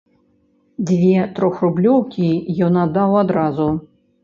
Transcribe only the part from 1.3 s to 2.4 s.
трохрублёўкі